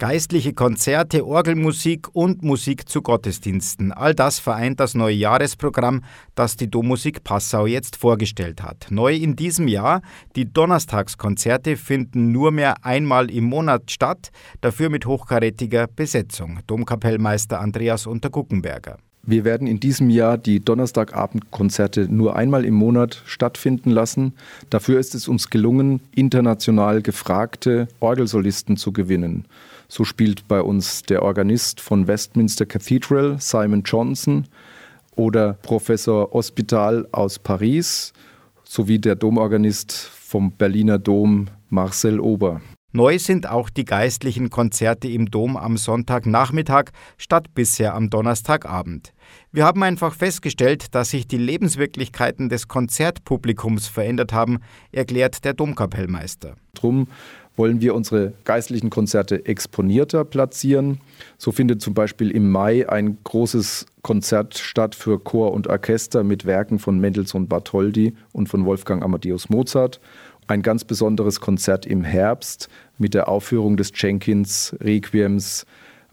[0.00, 3.90] Geistliche Konzerte, Orgelmusik und Musik zu Gottesdiensten.
[3.90, 6.04] All das vereint das neue Jahresprogramm,
[6.36, 8.86] das die Dommusik Passau jetzt vorgestellt hat.
[8.90, 10.02] Neu in diesem Jahr,
[10.36, 14.30] die Donnerstagskonzerte finden nur mehr einmal im Monat statt,
[14.60, 16.60] dafür mit hochkarätiger Besetzung.
[16.68, 18.98] Domkapellmeister Andreas Unterguckenberger.
[19.24, 24.32] Wir werden in diesem Jahr die Donnerstagabendkonzerte nur einmal im Monat stattfinden lassen.
[24.70, 29.44] Dafür ist es uns gelungen, international gefragte Orgelsolisten zu gewinnen.
[29.90, 34.46] So spielt bei uns der Organist von Westminster Cathedral, Simon Johnson,
[35.16, 38.12] oder Professor Hospital aus Paris,
[38.64, 42.60] sowie der Domorganist vom Berliner Dom, Marcel Ober.
[42.92, 49.12] Neu sind auch die geistlichen Konzerte im Dom am Sonntagnachmittag statt bisher am Donnerstagabend.
[49.52, 54.60] Wir haben einfach festgestellt, dass sich die Lebenswirklichkeiten des Konzertpublikums verändert haben,
[54.90, 56.56] erklärt der Domkapellmeister.
[56.74, 57.08] Drum
[57.58, 61.00] wollen wir unsere geistlichen Konzerte exponierter platzieren.
[61.36, 66.46] So findet zum Beispiel im Mai ein großes Konzert statt für Chor und Orchester mit
[66.46, 70.00] Werken von Mendelssohn Bartholdy und von Wolfgang Amadeus Mozart.
[70.46, 75.66] Ein ganz besonderes Konzert im Herbst mit der Aufführung des Jenkins Requiems,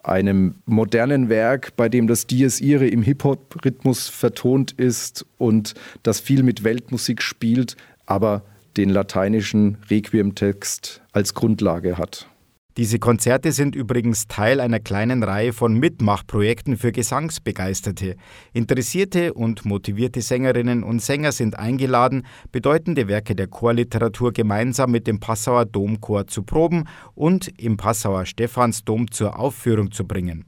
[0.04, 6.44] einem modernen Werk, bei dem das Dies Irae im Hip-Hop-Rhythmus vertont ist und das viel
[6.44, 8.44] mit Weltmusik spielt, aber
[8.78, 12.30] den lateinischen Requiem-Text als Grundlage hat.
[12.78, 18.18] Diese Konzerte sind übrigens Teil einer kleinen Reihe von Mitmachprojekten für Gesangsbegeisterte.
[18.52, 25.22] Interessierte und motivierte Sängerinnen und Sänger sind eingeladen, bedeutende Werke der Chorliteratur gemeinsam mit dem
[25.22, 30.44] Passauer Domchor zu proben und im Passauer Stephansdom zur Aufführung zu bringen.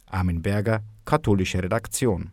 [0.05, 2.31] Armin Berger, katholische Redaktion.